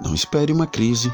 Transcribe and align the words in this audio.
Não 0.00 0.14
espere 0.14 0.52
uma 0.52 0.66
crise 0.66 1.12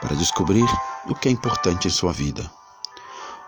para 0.00 0.16
descobrir 0.16 0.64
o 1.06 1.14
que 1.14 1.28
é 1.28 1.32
importante 1.32 1.88
em 1.88 1.90
sua 1.90 2.12
vida. 2.12 2.50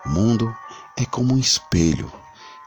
O 0.05 0.09
mundo 0.09 0.55
é 0.95 1.05
como 1.05 1.33
um 1.33 1.37
espelho 1.37 2.11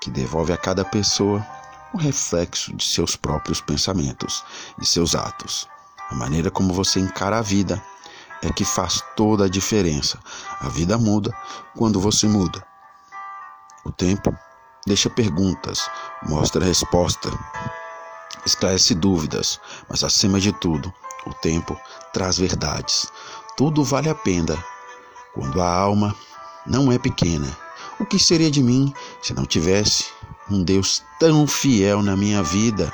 que 0.00 0.10
devolve 0.10 0.52
a 0.52 0.56
cada 0.56 0.84
pessoa 0.84 1.46
um 1.92 1.98
reflexo 1.98 2.74
de 2.74 2.84
seus 2.84 3.16
próprios 3.16 3.60
pensamentos 3.60 4.44
e 4.80 4.86
seus 4.86 5.14
atos. 5.14 5.68
A 6.10 6.14
maneira 6.14 6.50
como 6.50 6.72
você 6.72 7.00
encara 7.00 7.38
a 7.38 7.42
vida 7.42 7.82
é 8.42 8.50
que 8.52 8.64
faz 8.64 9.02
toda 9.16 9.44
a 9.44 9.48
diferença. 9.48 10.18
A 10.60 10.68
vida 10.68 10.96
muda 10.98 11.32
quando 11.76 12.00
você 12.00 12.26
muda. 12.26 12.64
O 13.84 13.92
tempo 13.92 14.36
deixa 14.86 15.10
perguntas, 15.10 15.88
mostra 16.22 16.64
resposta, 16.64 17.30
esclarece 18.44 18.94
dúvidas, 18.94 19.60
mas 19.88 20.04
acima 20.04 20.40
de 20.40 20.52
tudo, 20.52 20.92
o 21.26 21.34
tempo 21.34 21.78
traz 22.12 22.38
verdades. 22.38 23.10
Tudo 23.56 23.84
vale 23.84 24.08
a 24.08 24.14
pena 24.14 24.56
quando 25.34 25.60
a 25.60 25.72
alma 25.72 26.14
não 26.66 26.90
é 26.90 26.98
pequena. 26.98 27.56
O 27.98 28.06
que 28.06 28.18
seria 28.18 28.50
de 28.50 28.62
mim 28.62 28.92
se 29.22 29.34
não 29.34 29.44
tivesse 29.44 30.06
um 30.50 30.62
Deus 30.62 31.02
tão 31.18 31.46
fiel 31.46 32.02
na 32.02 32.16
minha 32.16 32.42
vida? 32.42 32.92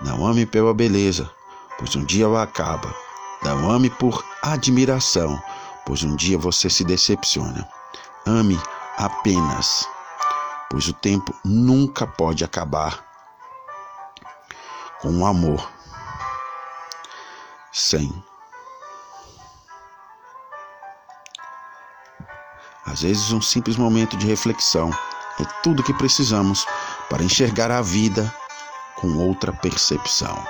Não 0.00 0.26
ame 0.26 0.46
pela 0.46 0.74
beleza, 0.74 1.30
pois 1.78 1.94
um 1.94 2.04
dia 2.04 2.24
ela 2.24 2.42
acaba. 2.42 2.94
Não 3.42 3.70
ame 3.70 3.90
por 3.90 4.24
admiração, 4.42 5.40
pois 5.84 6.02
um 6.02 6.16
dia 6.16 6.38
você 6.38 6.70
se 6.70 6.82
decepciona. 6.84 7.68
Ame 8.26 8.58
apenas, 8.96 9.86
pois 10.70 10.88
o 10.88 10.94
tempo 10.94 11.34
nunca 11.44 12.06
pode 12.06 12.42
acabar 12.42 13.13
com 15.04 15.26
amor 15.26 15.70
sem. 17.70 18.10
Às 22.86 23.02
vezes, 23.02 23.30
um 23.30 23.42
simples 23.42 23.76
momento 23.76 24.16
de 24.16 24.26
reflexão 24.26 24.90
é 25.38 25.44
tudo 25.62 25.82
que 25.82 25.92
precisamos 25.92 26.64
para 27.10 27.22
enxergar 27.22 27.70
a 27.70 27.82
vida 27.82 28.34
com 28.96 29.18
outra 29.18 29.52
percepção. 29.52 30.42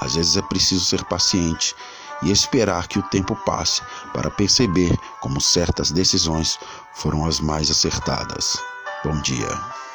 Às 0.00 0.16
vezes 0.16 0.36
é 0.36 0.42
preciso 0.42 0.84
ser 0.84 1.04
paciente 1.04 1.76
e 2.22 2.32
esperar 2.32 2.88
que 2.88 2.98
o 2.98 3.02
tempo 3.02 3.36
passe 3.46 3.80
para 4.12 4.28
perceber 4.28 4.98
como 5.20 5.40
certas 5.40 5.92
decisões 5.92 6.58
foram 6.94 7.24
as 7.24 7.38
mais 7.38 7.70
acertadas. 7.70 8.58
Bom 9.04 9.20
dia. 9.20 9.89